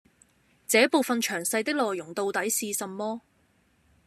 [0.67, 3.21] 這部分詳細的內容到底是什麼